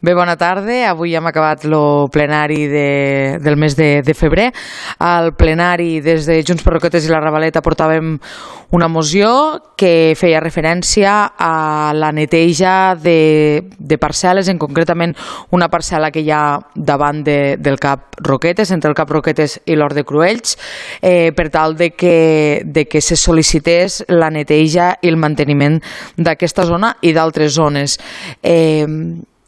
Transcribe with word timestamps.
Bé, 0.00 0.12
bona 0.14 0.36
tarda. 0.38 0.76
Avui 0.86 1.16
hem 1.18 1.26
acabat 1.26 1.64
el 1.66 1.72
plenari 2.14 2.68
de, 2.70 3.38
del 3.42 3.56
mes 3.58 3.74
de, 3.74 4.00
de 4.06 4.14
febrer. 4.14 4.52
Al 5.02 5.32
plenari, 5.34 5.96
des 5.98 6.22
de 6.22 6.36
Junts 6.46 6.62
per 6.62 6.76
Roquetes 6.76 7.02
i 7.02 7.10
la 7.10 7.18
Ravaleta, 7.18 7.58
portàvem 7.66 8.12
una 8.78 8.86
moció 8.86 9.32
que 9.74 10.14
feia 10.14 10.38
referència 10.38 11.32
a 11.34 11.90
la 11.98 12.12
neteja 12.14 12.94
de, 12.94 13.64
de 13.74 13.98
parcel·les, 13.98 14.46
en 14.46 14.60
concretament 14.62 15.16
una 15.50 15.66
parcel·la 15.66 16.12
que 16.14 16.22
hi 16.22 16.30
ha 16.30 16.60
davant 16.76 17.24
de, 17.26 17.56
del 17.58 17.80
Cap 17.82 18.20
Roquetes, 18.22 18.70
entre 18.70 18.92
el 18.92 18.94
Cap 18.94 19.10
Roquetes 19.10 19.56
i 19.66 19.74
l'Hort 19.74 19.98
de 19.98 20.04
Cruells, 20.06 20.54
eh, 21.02 21.32
per 21.34 21.48
tal 21.50 21.74
de 21.74 21.88
que, 21.90 22.62
de 22.62 22.86
que 22.86 23.02
se 23.02 23.18
sol·licités 23.18 24.04
la 24.14 24.30
neteja 24.30 24.92
i 25.02 25.10
el 25.10 25.18
manteniment 25.18 25.80
d'aquesta 26.14 26.68
zona 26.70 26.92
i 27.02 27.10
d'altres 27.18 27.58
zones. 27.58 27.98
Eh, 28.46 28.86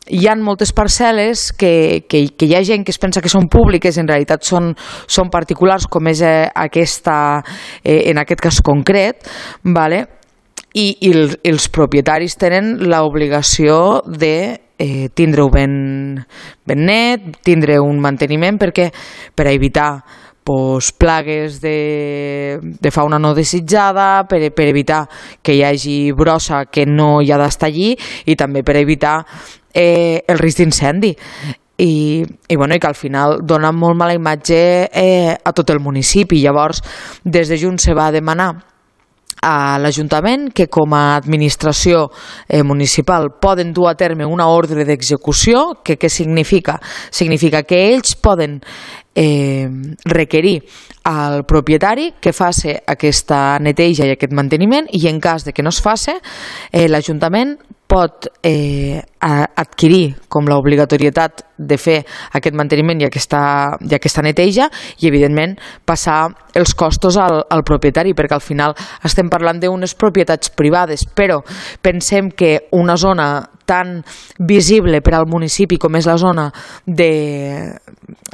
hi 0.09 0.27
ha 0.27 0.37
moltes 0.41 0.73
parcel·les 0.77 1.51
que, 1.53 2.05
que, 2.09 2.25
que 2.37 2.47
hi 2.49 2.55
ha 2.57 2.63
gent 2.65 2.87
que 2.87 2.95
es 2.95 2.99
pensa 2.99 3.21
que 3.21 3.33
són 3.33 3.51
públiques, 3.53 3.99
en 4.01 4.09
realitat 4.09 4.47
són, 4.47 4.73
són 5.07 5.29
particulars, 5.31 5.87
com 5.91 6.09
és 6.11 6.23
eh, 6.25 6.49
aquesta, 6.49 7.19
eh, 7.85 8.09
en 8.11 8.23
aquest 8.23 8.41
cas 8.41 8.63
concret, 8.65 9.29
vale? 9.65 10.07
i, 10.75 10.95
i 11.03 11.13
els, 11.13 11.37
els 11.47 11.69
propietaris 11.73 12.37
tenen 12.39 12.77
l'obligació 12.87 14.01
de 14.07 14.35
eh, 14.79 15.09
tindre-ho 15.15 15.51
ben, 15.51 16.25
ben 16.67 16.85
net, 16.87 17.27
tindre 17.47 17.81
un 17.83 18.01
manteniment 18.01 18.59
perquè 18.61 18.91
per 19.35 19.49
a 19.49 19.55
evitar 19.55 19.91
pues, 20.47 20.93
plagues 20.93 21.61
de, 21.61 22.59
de 22.63 22.91
fauna 22.91 23.19
no 23.19 23.35
desitjada, 23.35 24.25
per, 24.31 24.41
per 24.55 24.69
evitar 24.71 25.05
que 25.43 25.57
hi 25.59 25.65
hagi 25.67 25.99
brossa 26.17 26.65
que 26.71 26.87
no 26.87 27.19
hi 27.21 27.33
ha 27.33 27.41
d'estar 27.41 27.71
allí 27.71 27.93
i 28.27 28.39
també 28.39 28.63
per 28.67 28.79
evitar 28.81 29.25
eh, 29.75 30.23
el 30.27 30.39
risc 30.39 30.59
d'incendi 30.59 31.15
i, 31.81 32.25
i, 32.49 32.57
bueno, 32.57 32.75
i 32.75 32.81
que 32.81 32.91
al 32.91 32.99
final 32.99 33.39
dona 33.43 33.73
molt 33.73 33.97
mala 33.97 34.17
imatge 34.17 34.91
eh, 34.93 35.33
a 35.33 35.53
tot 35.57 35.71
el 35.73 35.81
municipi. 35.81 36.43
Llavors, 36.43 36.83
des 37.25 37.49
de 37.49 37.59
Junts 37.59 37.89
se 37.89 37.97
va 37.97 38.11
demanar 38.13 38.53
a 39.41 39.79
l'Ajuntament 39.81 40.51
que 40.53 40.67
com 40.69 40.93
a 40.93 41.17
administració 41.17 42.05
eh, 42.47 42.63
municipal 42.63 43.31
poden 43.41 43.73
dur 43.73 43.89
a 43.89 43.95
terme 43.97 44.27
una 44.29 44.51
ordre 44.53 44.85
d'execució 44.85 45.81
que 45.83 45.97
què 45.97 46.11
significa? 46.13 46.77
Significa 47.11 47.63
que 47.65 47.79
ells 47.89 48.19
poden 48.21 48.59
eh, 49.15 49.69
requerir 50.05 50.59
al 51.09 51.47
propietari 51.49 52.13
que 52.21 52.35
faci 52.37 52.75
aquesta 52.77 53.59
neteja 53.59 54.05
i 54.05 54.13
aquest 54.13 54.37
manteniment 54.37 54.91
i 54.93 55.07
en 55.09 55.21
cas 55.21 55.49
de 55.49 55.57
que 55.57 55.65
no 55.65 55.73
es 55.73 55.81
faci 55.81 56.13
eh, 56.13 56.87
l'Ajuntament 56.89 57.57
pot 57.89 58.29
eh, 58.45 59.01
adquirir 59.21 60.15
com 60.33 60.49
l'obligatorietat 60.49 61.45
de 61.61 61.77
fer 61.77 61.99
aquest 62.39 62.57
manteniment 62.57 63.03
i 63.03 63.07
aquesta, 63.09 63.43
i 63.85 63.95
aquesta 63.95 64.25
neteja 64.25 64.71
i, 64.99 65.09
evidentment, 65.11 65.59
passar 65.85 66.31
els 66.57 66.73
costos 66.75 67.19
al, 67.21 67.43
al 67.53 67.65
propietari, 67.67 68.15
perquè 68.17 68.39
al 68.39 68.45
final 68.45 68.75
estem 69.05 69.29
parlant 69.31 69.61
d'unes 69.61 69.95
propietats 69.95 70.53
privades, 70.57 71.05
però 71.05 71.43
pensem 71.83 72.33
que 72.33 72.57
una 72.73 72.97
zona 72.97 73.31
tan 73.71 74.01
visible 74.39 74.99
per 74.99 75.15
al 75.15 75.29
municipi 75.31 75.77
com 75.79 75.95
és 75.95 76.07
la 76.09 76.17
zona 76.19 76.49
de, 76.87 77.71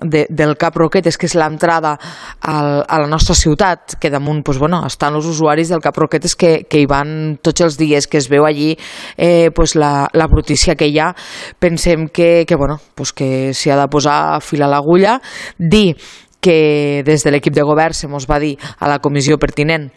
de, 0.00 0.22
del 0.30 0.54
Cap 0.56 0.78
Roquetes, 0.80 1.18
que 1.20 1.28
és 1.28 1.34
l'entrada 1.36 1.92
a 2.40 3.00
la 3.02 3.08
nostra 3.10 3.36
ciutat, 3.36 3.98
que 4.00 4.08
damunt 4.08 4.40
pues, 4.46 4.56
bueno, 4.62 4.80
estan 4.88 5.18
els 5.18 5.28
usuaris 5.28 5.68
del 5.68 5.84
Cap 5.84 5.98
Roquetes 6.00 6.38
que, 6.40 6.54
que 6.64 6.80
hi 6.80 6.88
van 6.88 7.36
tots 7.44 7.66
els 7.66 7.76
dies, 7.76 8.08
que 8.08 8.16
es 8.16 8.30
veu 8.32 8.46
allí 8.48 8.70
eh, 9.18 9.50
pues, 9.52 9.76
la, 9.76 10.08
la 10.16 10.28
brutícia 10.32 10.75
que 10.76 10.88
hi 10.90 10.98
ha, 11.00 11.12
pensem 11.58 12.08
que, 12.08 12.44
que, 12.46 12.56
bueno, 12.56 12.80
pues 12.94 13.12
que 13.12 13.52
s'hi 13.54 13.72
ha 13.72 13.80
de 13.80 13.88
posar 13.92 14.40
fil 14.44 14.62
a 14.62 14.70
l'agulla, 14.70 15.18
dir 15.58 15.96
que 16.40 17.02
des 17.06 17.24
de 17.24 17.32
l'equip 17.32 17.54
de 17.56 17.64
govern 17.66 17.96
se 17.96 18.08
mos 18.08 18.28
va 18.30 18.38
dir 18.38 18.54
a 18.78 18.88
la 18.88 19.00
comissió 19.02 19.38
pertinent 19.38 19.90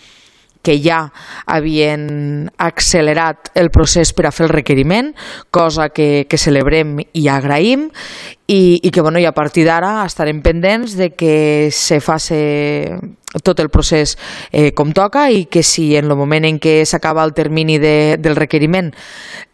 que 0.62 0.76
ja 0.84 1.06
havien 1.48 2.50
accelerat 2.60 3.52
el 3.56 3.70
procés 3.72 4.12
per 4.14 4.28
a 4.28 4.34
fer 4.36 4.48
el 4.48 4.54
requeriment, 4.54 5.14
cosa 5.56 5.90
que, 5.96 6.26
que 6.30 6.40
celebrem 6.42 6.98
i 7.00 7.28
agraïm, 7.32 7.88
i, 8.50 8.80
i 8.84 8.92
que 8.92 9.02
bueno, 9.02 9.22
i 9.22 9.28
a 9.30 9.36
partir 9.36 9.64
d'ara 9.68 10.00
estarem 10.04 10.42
pendents 10.44 10.98
de 11.00 11.12
que 11.16 11.70
se 11.72 12.00
faci 12.04 12.42
tot 13.44 13.60
el 13.62 13.70
procés 13.70 14.16
eh, 14.52 14.72
com 14.74 14.94
toca 14.96 15.28
i 15.30 15.46
que 15.46 15.62
si 15.64 15.96
en 15.98 16.10
el 16.10 16.18
moment 16.18 16.48
en 16.48 16.58
què 16.62 16.82
s'acaba 16.90 17.24
el 17.28 17.36
termini 17.38 17.78
de, 17.78 18.18
del 18.18 18.36
requeriment 18.36 18.90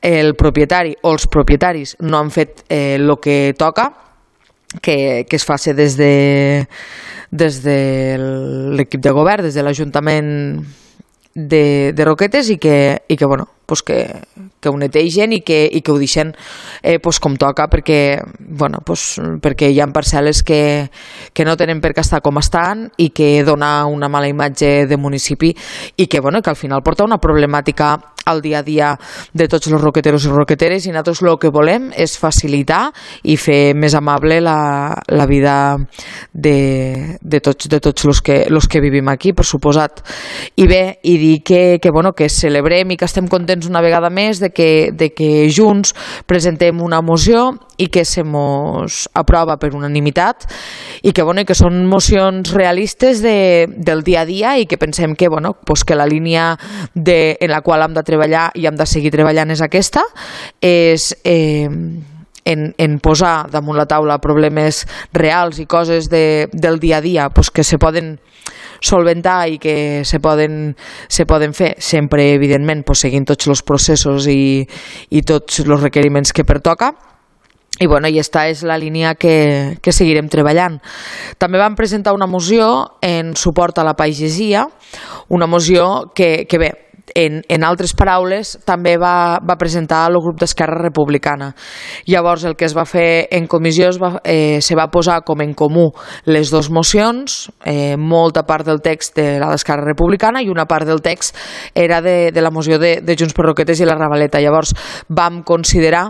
el 0.01 0.35
propietari 0.39 0.95
o 1.03 1.11
els 1.11 1.27
propietaris 1.27 1.97
no 1.99 2.21
han 2.21 2.31
fet 2.31 2.63
eh, 2.69 2.99
que 3.21 3.53
toca, 3.57 3.91
que, 4.81 5.25
que 5.27 5.35
es 5.35 5.45
faci 5.45 5.73
des 5.73 5.97
de 5.97 6.67
des 7.35 7.63
de 7.63 8.15
l'equip 8.77 9.01
de 9.01 9.11
govern, 9.11 9.43
des 9.43 9.55
de 9.55 9.63
l'Ajuntament 9.63 10.29
de, 11.35 11.91
de 11.91 12.05
Roquetes 12.07 12.49
i 12.49 12.57
que, 12.57 13.03
i 13.07 13.17
que, 13.17 13.25
bueno, 13.25 13.49
pues 13.65 13.83
que, 13.83 13.99
que 14.59 14.69
ho 14.69 14.77
netegen 14.77 15.33
i 15.35 15.41
que, 15.45 15.65
i 15.71 15.81
que 15.81 15.91
ho 15.93 15.99
deixen 15.99 16.33
eh, 16.81 16.99
pues 16.99 17.19
com 17.19 17.35
toca 17.39 17.67
perquè, 17.71 17.99
bueno, 18.39 18.81
pues, 18.85 19.19
perquè 19.41 19.71
hi 19.71 19.81
ha 19.81 19.89
parcel·les 19.93 20.43
que, 20.45 20.61
que 21.33 21.45
no 21.45 21.57
tenen 21.57 21.81
per 21.81 21.93
què 21.95 22.03
estar 22.05 22.21
com 22.25 22.41
estan 22.41 22.89
i 22.97 23.11
que 23.15 23.43
dona 23.47 23.85
una 23.89 24.09
mala 24.11 24.29
imatge 24.31 24.85
de 24.89 24.97
municipi 24.97 25.53
i 25.97 26.07
que, 26.07 26.19
bueno, 26.19 26.41
que 26.41 26.51
al 26.51 26.59
final 26.59 26.83
porta 26.83 27.07
una 27.07 27.21
problemàtica 27.21 27.95
al 28.25 28.41
dia 28.41 28.59
a 28.59 28.63
dia 28.63 28.89
de 29.33 29.47
tots 29.47 29.69
els 29.69 29.79
roqueteros 29.79 30.25
i 30.25 30.33
roqueteres 30.33 30.87
i 30.87 30.91
nosaltres 30.91 31.21
el 31.21 31.37
que 31.39 31.51
volem 31.53 31.91
és 31.95 32.17
facilitar 32.17 32.89
i 33.23 33.37
fer 33.37 33.75
més 33.77 33.93
amable 33.95 34.39
la, 34.41 34.97
la 35.13 35.27
vida 35.29 35.77
de, 36.33 37.17
de 37.21 37.39
tots, 37.39 37.69
de 37.69 37.79
tots 37.79 38.09
els 38.09 38.21
que, 38.25 38.39
los 38.49 38.67
que 38.67 38.81
vivim 38.81 39.07
aquí, 39.13 39.33
per 39.33 39.45
suposat. 39.45 40.01
I 40.57 40.65
bé, 40.67 40.81
i 41.05 41.17
dir 41.21 41.37
que, 41.45 41.79
que, 41.81 41.93
bueno, 41.93 42.13
que 42.17 42.29
celebrem 42.29 42.91
i 42.91 42.97
que 42.97 43.05
estem 43.05 43.29
contents 43.29 43.54
una 43.63 43.79
vegada 43.79 44.09
més 44.11 44.41
de 44.43 44.49
que, 44.51 44.91
de 44.91 45.13
que 45.15 45.47
junts 45.47 45.93
presentem 46.27 46.81
una 46.83 46.99
moció 46.99 47.53
i 47.79 47.87
que 47.87 48.03
se 48.05 48.23
mos 48.27 49.05
aprova 49.15 49.55
per 49.61 49.71
unanimitat 49.75 50.43
i 51.03 51.13
que, 51.15 51.23
bueno, 51.23 51.45
que 51.47 51.55
són 51.55 51.85
mocions 51.87 52.51
realistes 52.51 53.23
de, 53.23 53.67
del 53.71 54.03
dia 54.03 54.25
a 54.25 54.27
dia 54.27 54.57
i 54.59 54.67
que 54.67 54.79
pensem 54.81 55.15
que, 55.15 55.29
bueno, 55.31 55.55
pues 55.63 55.85
que 55.87 55.95
la 55.95 56.07
línia 56.07 56.57
de, 56.93 57.37
en 57.39 57.51
la 57.51 57.61
qual 57.61 57.87
hem 57.87 57.95
de 57.95 58.03
treballar 58.03 58.49
i 58.55 58.67
hem 58.67 58.75
de 58.75 58.89
seguir 58.89 59.13
treballant 59.15 59.55
és 59.55 59.63
aquesta, 59.63 60.03
és... 60.59 61.13
Eh, 61.23 61.69
en, 62.45 62.75
en 62.77 62.99
posar 63.01 63.49
damunt 63.49 63.75
la 63.75 63.87
taula 63.89 64.19
problemes 64.21 64.83
reals 65.17 65.57
i 65.59 65.65
coses 65.65 66.11
de, 66.13 66.47
del 66.53 66.79
dia 66.79 66.99
a 66.99 67.01
dia 67.01 67.29
pues 67.33 67.49
que 67.49 67.65
se 67.65 67.79
poden 67.81 68.19
solventar 68.79 69.47
i 69.49 69.59
que 69.61 70.03
se 70.05 70.19
poden, 70.19 70.75
se 71.07 71.25
poden 71.25 71.53
fer, 71.53 71.75
sempre, 71.79 72.31
evidentment, 72.33 72.85
pues, 72.85 73.03
seguint 73.05 73.27
tots 73.27 73.47
els 73.51 73.63
processos 73.65 74.29
i, 74.31 74.65
i 75.09 75.25
tots 75.25 75.61
els 75.65 75.81
requeriments 75.81 76.33
que 76.33 76.47
pertoca. 76.47 76.93
I, 77.75 77.89
bueno, 77.91 78.07
i 78.07 78.15
aquesta 78.15 78.45
és 78.47 78.61
la 78.63 78.77
línia 78.79 79.17
que, 79.19 79.75
que 79.83 79.91
seguirem 79.91 80.29
treballant. 80.31 80.77
També 81.37 81.59
vam 81.59 81.75
presentar 81.75 82.13
una 82.15 82.27
moció 82.27 82.95
en 83.03 83.33
suport 83.35 83.81
a 83.81 83.83
la 83.83 83.97
pagesia, 83.99 84.63
una 85.27 85.47
moció 85.47 86.13
que, 86.15 86.45
que 86.47 86.59
bé, 86.61 86.71
en, 87.15 87.41
en 87.47 87.63
altres 87.63 87.95
paraules, 87.95 88.57
també 88.67 88.97
va, 88.99 89.39
va 89.39 89.55
presentar 89.57 90.03
el 90.09 90.19
grup 90.19 90.41
d'Esquerra 90.41 90.81
Republicana. 90.83 91.53
Llavors, 92.11 92.43
el 92.43 92.57
que 92.59 92.67
es 92.67 92.75
va 92.75 92.83
fer 92.85 93.27
en 93.31 93.47
comissió 93.47 93.87
es 93.89 93.99
va, 94.01 94.19
eh, 94.23 94.59
se 94.61 94.75
va 94.75 94.89
posar 94.91 95.21
com 95.25 95.41
en 95.41 95.55
comú 95.55 95.87
les 96.27 96.51
dues 96.51 96.69
mocions, 96.69 97.37
eh, 97.63 97.95
molta 97.97 98.43
part 98.45 98.67
del 98.67 98.83
text 98.83 99.15
de 99.15 99.39
la 99.39 99.49
d'Esquerra 99.53 99.87
Republicana 99.87 100.43
i 100.43 100.51
una 100.51 100.67
part 100.67 100.85
del 100.85 101.01
text 101.01 101.39
era 101.73 102.01
de, 102.03 102.33
de 102.35 102.43
la 102.43 102.51
moció 102.51 102.77
de, 102.79 102.99
de 103.01 103.15
Junts 103.17 103.33
per 103.33 103.47
Roquetes 103.47 103.79
i 103.79 103.87
la 103.87 103.95
Ravaleta. 103.95 104.43
Llavors, 104.43 104.75
vam 105.07 105.41
considerar 105.47 106.09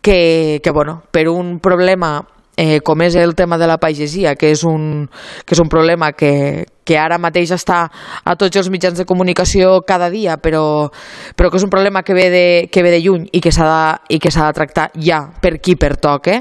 que, 0.00 0.60
que 0.62 0.70
bueno, 0.70 1.02
per 1.10 1.26
un 1.28 1.58
problema 1.58 2.20
eh, 2.56 2.80
com 2.80 3.02
és 3.02 3.18
el 3.18 3.34
tema 3.34 3.58
de 3.58 3.66
la 3.66 3.78
pagesia, 3.82 4.36
que 4.38 4.54
és 4.54 4.62
un, 4.64 5.08
que 5.44 5.58
és 5.58 5.60
un 5.60 5.68
problema 5.68 6.12
que, 6.16 6.64
que 6.86 6.98
ara 6.98 7.18
mateix 7.18 7.50
està 7.56 7.82
a 8.24 8.36
tots 8.38 8.56
els 8.56 8.70
mitjans 8.70 8.98
de 8.98 9.06
comunicació 9.08 9.80
cada 9.86 10.08
dia, 10.12 10.38
però, 10.38 10.88
però 11.36 11.50
que 11.50 11.58
és 11.58 11.66
un 11.66 11.72
problema 11.72 12.04
que 12.06 12.14
ve 12.14 12.28
de, 12.30 12.46
que 12.72 12.84
ve 12.86 12.94
de 12.94 13.02
lluny 13.02 13.26
i 13.34 13.42
que 13.42 13.52
s'ha 13.52 13.66
de, 13.66 14.16
i 14.16 14.20
que 14.22 14.30
de 14.30 14.52
tractar 14.56 14.90
ja 15.02 15.24
per 15.42 15.56
qui 15.60 15.76
pertoque, 15.76 16.40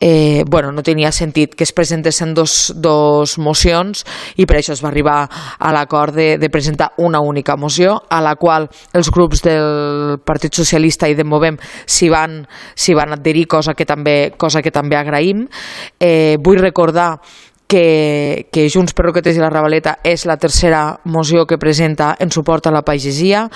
eh, 0.00 0.44
bueno, 0.46 0.72
no 0.72 0.82
tenia 0.82 1.12
sentit 1.12 1.54
que 1.54 1.64
es 1.64 1.72
presentessin 1.72 2.34
dos, 2.34 2.72
dos 2.76 3.38
mocions 3.38 4.04
i 4.36 4.46
per 4.46 4.58
això 4.58 4.74
es 4.74 4.82
va 4.84 4.90
arribar 4.90 5.18
a 5.58 5.72
l'acord 5.72 6.14
de, 6.16 6.36
de 6.38 6.50
presentar 6.50 6.92
una 6.98 7.20
única 7.20 7.56
moció 7.56 8.02
a 8.10 8.20
la 8.20 8.34
qual 8.36 8.68
els 8.92 9.10
grups 9.10 9.42
del 9.46 10.18
Partit 10.24 10.54
Socialista 10.54 11.08
i 11.08 11.16
de 11.16 11.24
Movem 11.24 11.58
s'hi 11.86 12.10
van, 12.12 12.42
van 12.96 13.16
adherir, 13.16 13.46
cosa 13.46 13.74
que 13.74 13.86
també, 13.86 14.32
cosa 14.36 14.62
que 14.62 14.72
també 14.74 14.96
agraïm. 14.96 15.46
Eh, 16.00 16.36
vull 16.42 16.60
recordar 16.60 17.20
que, 17.66 18.46
que 18.52 18.68
Junts 18.70 18.94
per 18.94 19.08
Roquetes 19.08 19.36
i 19.36 19.42
la 19.42 19.50
Ravaleta 19.50 19.96
és 20.06 20.26
la 20.28 20.38
tercera 20.38 21.00
moció 21.04 21.46
que 21.46 21.58
presenta 21.58 22.14
en 22.18 22.30
suport 22.30 22.66
a 22.66 22.74
la 22.74 22.84
pagesia. 22.86 23.46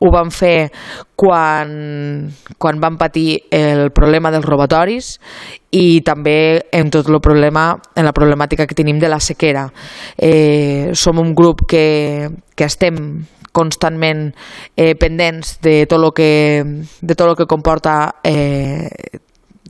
Ho 0.00 0.10
van 0.12 0.32
fer 0.32 0.70
quan, 1.18 2.32
quan 2.56 2.80
van 2.80 2.98
patir 3.00 3.44
el 3.50 3.90
problema 3.92 4.32
dels 4.32 4.46
robatoris 4.46 5.16
i 5.76 6.00
també 6.00 6.64
en 6.72 6.88
tot 6.90 7.08
el 7.12 7.20
problema, 7.20 7.74
en 7.94 8.08
la 8.08 8.14
problemàtica 8.16 8.66
que 8.66 8.78
tenim 8.78 9.00
de 9.00 9.12
la 9.12 9.20
sequera. 9.20 9.68
Eh, 10.16 10.94
som 10.94 11.20
un 11.20 11.34
grup 11.36 11.66
que, 11.68 12.28
que 12.56 12.64
estem 12.64 13.26
constantment 13.52 14.28
eh, 14.76 14.94
pendents 14.94 15.58
de 15.64 15.82
tot 15.90 16.00
el 16.00 16.12
que, 16.14 16.32
de 17.00 17.14
tot 17.14 17.32
el 17.32 17.36
que 17.36 17.48
comporta 17.50 18.20
eh, 18.22 18.88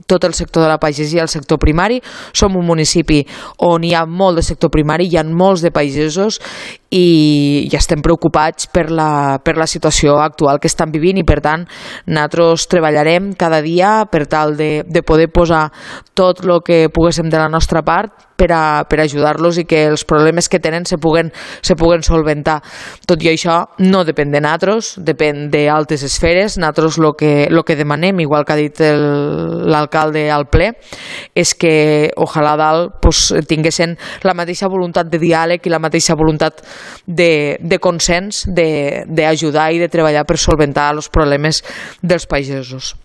tot 0.09 0.25
el 0.25 0.33
sector 0.33 0.65
de 0.65 0.71
la 0.71 0.79
pagesia, 0.81 1.21
el 1.21 1.31
sector 1.31 1.61
primari. 1.61 2.01
Som 2.33 2.57
un 2.57 2.65
municipi 2.67 3.21
on 3.65 3.85
hi 3.85 3.93
ha 3.93 4.05
molt 4.09 4.41
de 4.41 4.45
sector 4.45 4.73
primari, 4.73 5.07
hi 5.07 5.19
ha 5.21 5.23
molts 5.23 5.61
de 5.65 5.71
pagesos 5.71 6.41
i, 6.89 7.69
i 7.69 7.75
estem 7.77 8.01
preocupats 8.01 8.67
per 8.73 8.89
la, 8.89 9.39
per 9.43 9.55
la 9.57 9.67
situació 9.69 10.17
actual 10.23 10.59
que 10.59 10.69
estan 10.69 10.93
vivint 10.93 11.21
i 11.21 11.25
per 11.27 11.39
tant 11.45 11.67
nosaltres 12.07 12.67
treballarem 12.71 13.33
cada 13.37 13.61
dia 13.65 14.05
per 14.09 14.25
tal 14.31 14.57
de, 14.57 14.83
de 14.87 15.03
poder 15.03 15.29
posar 15.33 15.67
tot 16.17 16.41
el 16.45 16.57
que 16.65 16.87
poguéssim 16.93 17.29
de 17.29 17.37
la 17.37 17.49
nostra 17.49 17.83
part 17.85 18.29
per, 18.39 18.49
a, 18.55 18.85
per 18.87 19.01
ajudar-los 19.03 19.59
i 19.59 19.65
que 19.67 19.83
els 19.91 20.05
problemes 20.07 20.47
que 20.49 20.61
tenen 20.63 20.87
se 20.87 20.97
puguen, 20.97 21.33
se 21.61 21.75
puguen 21.75 22.03
solventar. 22.05 22.61
Tot 23.09 23.21
i 23.25 23.33
això 23.33 23.57
no 23.83 24.05
depèn 24.07 24.31
de 24.31 24.41
nosaltres, 24.41 24.93
depèn 25.05 25.49
d'altres 25.51 26.05
esferes. 26.07 26.55
Nosaltres 26.57 26.97
el 26.97 27.11
que, 27.19 27.33
lo 27.51 27.65
que 27.67 27.75
demanem, 27.75 28.23
igual 28.23 28.47
que 28.47 28.55
ha 28.55 28.59
dit 28.59 28.79
l'alcalde 28.79 30.29
al 30.31 30.47
ple, 30.47 30.71
és 31.35 31.53
que 31.59 31.73
ojalà 32.15 32.55
dalt 32.59 32.99
pues, 33.03 33.27
tinguessin 33.49 33.97
la 34.23 34.37
mateixa 34.37 34.71
voluntat 34.71 35.11
de 35.11 35.19
diàleg 35.19 35.67
i 35.67 35.73
la 35.73 35.83
mateixa 35.83 36.15
voluntat 36.15 36.63
de, 37.05 37.57
de 37.59 37.79
consens 37.79 38.45
d'ajudar 38.47 39.69
i 39.73 39.83
de 39.83 39.91
treballar 39.91 40.25
per 40.25 40.37
solventar 40.37 40.91
els 40.95 41.11
problemes 41.13 41.63
dels 42.01 42.27
pagesos. 42.29 42.95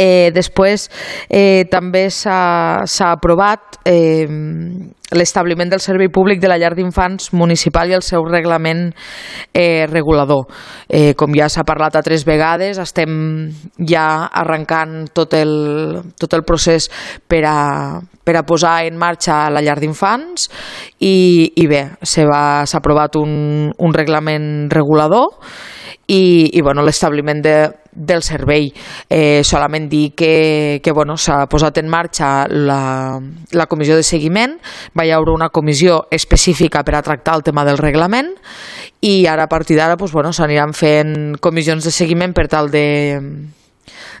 Eh, 0.00 0.30
després 0.32 0.86
eh, 1.28 1.66
també 1.68 2.06
s'ha 2.14 2.86
aprovat 3.10 3.80
eh, 3.84 4.24
l'establiment 5.12 5.68
del 5.68 5.82
servei 5.82 6.08
públic 6.08 6.40
de 6.40 6.48
la 6.48 6.56
llar 6.56 6.72
d'infants 6.78 7.32
municipal 7.36 7.90
i 7.90 7.96
el 7.98 8.04
seu 8.06 8.24
reglament 8.24 8.94
eh, 9.52 9.84
regulador. 9.90 10.46
Eh, 10.88 11.12
com 11.18 11.34
ja 11.36 11.50
s'ha 11.50 11.66
parlat 11.68 11.98
a 11.98 12.04
tres 12.06 12.24
vegades, 12.24 12.78
estem 12.78 13.50
ja 13.84 14.06
arrencant 14.30 15.10
tot 15.12 15.34
el, 15.36 15.52
tot 16.16 16.38
el 16.38 16.46
procés 16.48 16.88
per 17.28 17.42
a, 17.50 17.58
per 18.30 18.38
a 18.38 18.46
posar 18.46 18.84
en 18.86 18.94
marxa 18.94 19.48
la 19.50 19.58
llar 19.64 19.80
d'infants 19.82 20.46
i, 21.02 21.50
i 21.58 21.66
bé, 21.66 21.82
s'ha 22.06 22.62
aprovat 22.78 23.18
un, 23.18 23.72
un 23.74 23.96
reglament 23.96 24.70
regulador 24.70 25.34
i, 26.06 26.50
i 26.54 26.62
bueno, 26.62 26.84
l'establiment 26.86 27.42
de, 27.42 27.56
del 27.90 28.22
servei. 28.22 28.70
Eh, 29.10 29.42
solament 29.46 29.88
dir 29.90 30.12
que, 30.14 30.80
que 30.82 30.94
bueno, 30.94 31.16
s'ha 31.18 31.44
posat 31.50 31.82
en 31.82 31.90
marxa 31.90 32.46
la, 32.50 33.18
la 33.54 33.66
comissió 33.70 33.98
de 33.98 34.06
seguiment, 34.06 34.58
va 34.94 35.06
hi 35.06 35.14
haure 35.14 35.34
una 35.34 35.50
comissió 35.50 36.04
específica 36.10 36.84
per 36.86 36.98
a 36.98 37.04
tractar 37.06 37.38
el 37.38 37.46
tema 37.46 37.66
del 37.66 37.82
reglament 37.82 38.36
i 39.06 39.24
ara 39.26 39.46
a 39.46 39.50
partir 39.50 39.78
d'ara 39.78 39.98
pues, 39.98 40.12
bueno, 40.12 40.32
s'aniran 40.32 40.74
fent 40.74 41.38
comissions 41.42 41.86
de 41.86 41.94
seguiment 41.94 42.34
per 42.36 42.46
tal 42.52 42.70
de, 42.70 42.86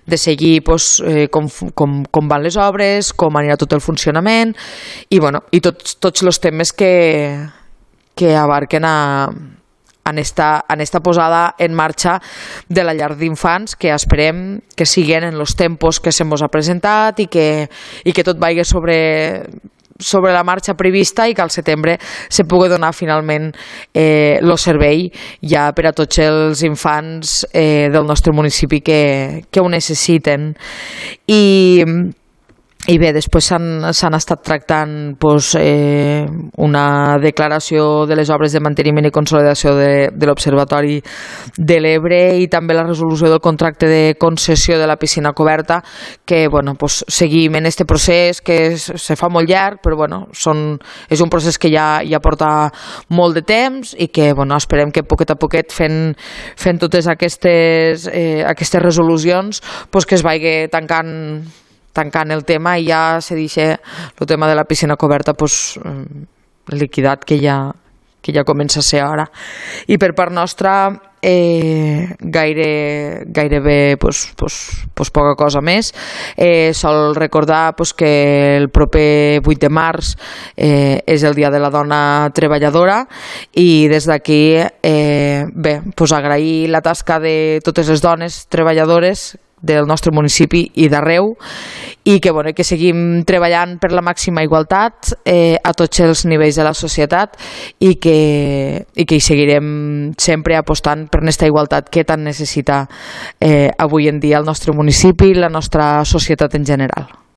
de 0.06 0.18
seguir 0.18 0.62
pues, 0.64 1.02
eh, 1.06 1.28
com, 1.28 1.48
com, 1.74 2.02
com 2.04 2.28
van 2.28 2.44
les 2.44 2.58
obres, 2.60 3.12
com 3.12 3.36
anirà 3.36 3.56
tot 3.60 3.72
el 3.76 3.84
funcionament 3.84 4.54
i, 5.08 5.18
bueno, 5.18 5.44
i 5.52 5.60
tots, 5.64 5.96
tots 6.00 6.26
els 6.26 6.40
temes 6.40 6.72
que, 6.72 6.92
que 8.14 8.34
abarquen 8.36 8.84
a, 8.84 8.98
en 10.10 10.18
esta, 10.18 10.64
en 10.68 10.80
esta 10.80 11.00
posada 11.00 11.54
en 11.58 11.74
marxa 11.74 12.20
de 12.68 12.84
la 12.84 12.94
llar 12.94 13.14
d'infants 13.16 13.76
que 13.76 13.92
esperem 13.94 14.60
que 14.76 14.86
siguen 14.86 15.24
en 15.24 15.38
els 15.38 15.56
tempos 15.56 16.00
que 16.00 16.12
se 16.12 16.24
mos 16.24 16.42
ha 16.42 16.50
presentat 16.52 17.20
i 17.20 17.28
que, 17.30 17.68
i 18.04 18.12
que 18.12 18.24
tot 18.26 18.40
vagi 18.40 18.64
sobre, 18.64 18.96
sobre 20.00 20.32
la 20.32 20.44
marxa 20.44 20.74
prevista 20.74 21.28
i 21.28 21.34
que 21.34 21.44
al 21.44 21.52
setembre 21.54 21.98
se 22.28 22.44
pugui 22.48 22.70
donar 22.72 22.92
finalment 22.96 23.50
eh, 23.94 24.38
el 24.40 24.56
servei 24.58 25.06
ja 25.46 25.70
per 25.76 25.90
a 25.90 25.94
tots 25.96 26.18
els 26.24 26.64
infants 26.66 27.44
eh, 27.52 27.88
del 27.92 28.08
nostre 28.08 28.34
municipi 28.34 28.80
que, 28.84 29.02
que 29.50 29.60
ho 29.60 29.68
necessiten. 29.70 30.54
I 31.30 31.44
i 32.88 32.96
bé, 32.96 33.10
després 33.12 33.44
s'han 33.44 34.14
estat 34.16 34.40
tractant 34.40 34.92
pues, 35.20 35.50
eh, 35.60 36.24
una 36.64 37.18
declaració 37.20 38.06
de 38.08 38.16
les 38.16 38.30
obres 38.32 38.54
de 38.56 38.62
manteniment 38.64 39.04
i 39.04 39.12
consolidació 39.12 39.74
de, 39.76 40.08
de 40.16 40.28
l'Observatori 40.28 40.96
de 41.58 41.76
l'Ebre 41.76 42.22
i 42.40 42.48
també 42.48 42.72
la 42.74 42.86
resolució 42.88 43.28
del 43.28 43.42
contracte 43.44 43.84
de 43.84 44.16
concessió 44.18 44.78
de 44.80 44.88
la 44.88 44.96
piscina 44.96 45.34
coberta 45.36 45.82
que 46.24 46.48
bueno, 46.48 46.74
pues, 46.80 47.04
seguim 47.06 47.60
en 47.60 47.68
aquest 47.68 47.84
procés 47.84 48.40
que 48.40 48.78
se 48.80 49.16
fa 49.16 49.28
molt 49.28 49.52
llarg 49.52 49.84
però 49.84 50.00
bueno, 50.00 50.24
són, 50.32 50.78
és 51.12 51.20
un 51.20 51.28
procés 51.28 51.60
que 51.60 51.68
ja, 51.68 52.00
ja 52.00 52.24
porta 52.24 52.70
molt 53.12 53.36
de 53.36 53.44
temps 53.44 53.92
i 53.92 54.08
que 54.08 54.32
bueno, 54.32 54.56
esperem 54.56 54.88
que 54.88 55.04
poquet 55.04 55.36
a 55.36 55.36
poquet 55.36 55.68
fent, 55.68 56.14
fent 56.56 56.80
totes 56.80 57.12
aquestes, 57.12 58.08
eh, 58.08 58.40
aquestes 58.40 58.80
resolucions 58.80 59.60
pues, 59.92 60.08
que 60.08 60.16
es 60.16 60.24
vagi 60.24 60.70
tancant 60.72 61.59
tancant 61.92 62.30
el 62.30 62.44
tema 62.44 62.76
i 62.78 62.86
ja 62.88 63.20
se 63.20 63.34
deixa 63.34 63.72
el 63.74 64.26
tema 64.26 64.48
de 64.48 64.54
la 64.54 64.64
piscina 64.64 64.96
coberta 64.96 65.34
pues, 65.34 65.78
eh, 65.84 66.26
liquidat 66.70 67.24
que 67.24 67.40
ja, 67.40 67.72
que 68.22 68.32
ja 68.32 68.44
comença 68.44 68.80
a 68.80 68.86
ser 68.86 69.02
ara. 69.04 69.26
I 69.88 69.98
per 69.98 70.12
part 70.14 70.32
nostra 70.32 70.92
eh, 71.22 72.14
gaire, 72.20 73.24
gairebé 73.26 73.96
pues, 73.98 74.32
pues, 74.36 74.86
pues 74.94 75.10
poca 75.10 75.34
cosa 75.36 75.60
més. 75.60 75.92
Eh, 76.36 76.72
sol 76.74 77.14
recordar 77.14 77.74
pues, 77.76 77.92
que 77.94 78.56
el 78.56 78.70
proper 78.70 79.42
8 79.44 79.58
de 79.60 79.68
març 79.70 80.14
eh, 80.56 81.02
és 81.06 81.24
el 81.24 81.34
Dia 81.34 81.50
de 81.50 81.60
la 81.60 81.70
Dona 81.70 82.30
Treballadora 82.34 83.02
i 83.56 83.88
des 83.88 84.06
d'aquí 84.08 84.56
eh, 84.56 85.44
bé, 85.52 85.80
pues, 85.96 86.12
agrair 86.12 86.68
la 86.70 86.82
tasca 86.82 87.20
de 87.20 87.60
totes 87.64 87.88
les 87.88 88.02
dones 88.02 88.46
treballadores 88.48 89.36
del 89.60 89.86
nostre 89.86 90.12
municipi 90.12 90.64
i 90.80 90.88
d'arreu 90.88 91.34
i 92.04 92.18
que, 92.20 92.32
bueno, 92.32 92.52
que 92.56 92.64
seguim 92.64 93.22
treballant 93.28 93.76
per 93.80 93.92
la 93.92 94.02
màxima 94.04 94.44
igualtat 94.44 95.12
eh, 95.24 95.56
a 95.62 95.74
tots 95.76 96.00
els 96.00 96.24
nivells 96.24 96.56
de 96.56 96.64
la 96.64 96.74
societat 96.74 97.36
i 97.84 97.94
que, 98.00 98.18
i 98.96 99.04
que 99.04 99.20
hi 99.20 99.24
seguirem 99.24 99.70
sempre 100.18 100.56
apostant 100.56 101.08
per 101.12 101.20
aquesta 101.22 101.48
igualtat 101.50 101.92
que 101.92 102.06
tant 102.08 102.24
necessita 102.24 102.86
eh, 103.38 103.68
avui 103.78 104.08
en 104.08 104.20
dia 104.20 104.40
el 104.40 104.48
nostre 104.48 104.72
municipi 104.72 105.34
i 105.34 105.40
la 105.40 105.52
nostra 105.52 106.04
societat 106.04 106.56
en 106.56 106.64
general. 106.66 107.19